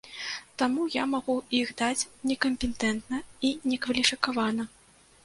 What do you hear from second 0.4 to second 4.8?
Таму я магу іх даць некампетэнтна і некваліфікавана.